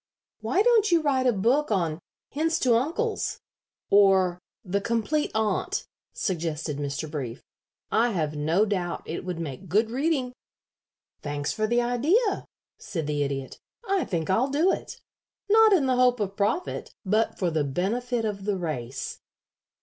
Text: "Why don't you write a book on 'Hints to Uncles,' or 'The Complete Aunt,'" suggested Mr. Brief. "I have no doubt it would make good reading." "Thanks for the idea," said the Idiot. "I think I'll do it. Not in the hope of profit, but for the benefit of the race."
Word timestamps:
"Why 0.39 0.63
don't 0.63 0.91
you 0.91 0.99
write 1.03 1.27
a 1.27 1.31
book 1.31 1.69
on 1.69 1.99
'Hints 2.31 2.57
to 2.61 2.73
Uncles,' 2.73 3.39
or 3.91 4.39
'The 4.65 4.81
Complete 4.81 5.29
Aunt,'" 5.35 5.85
suggested 6.11 6.77
Mr. 6.77 7.07
Brief. 7.07 7.43
"I 7.91 8.09
have 8.09 8.35
no 8.35 8.65
doubt 8.65 9.03
it 9.05 9.23
would 9.23 9.39
make 9.39 9.69
good 9.69 9.91
reading." 9.91 10.33
"Thanks 11.21 11.53
for 11.53 11.67
the 11.67 11.83
idea," 11.83 12.47
said 12.79 13.05
the 13.05 13.21
Idiot. 13.21 13.59
"I 13.87 14.03
think 14.05 14.31
I'll 14.31 14.49
do 14.49 14.71
it. 14.71 14.99
Not 15.47 15.71
in 15.71 15.85
the 15.85 15.97
hope 15.97 16.19
of 16.19 16.35
profit, 16.35 16.95
but 17.05 17.37
for 17.37 17.51
the 17.51 17.63
benefit 17.63 18.25
of 18.25 18.45
the 18.45 18.57
race." 18.57 19.19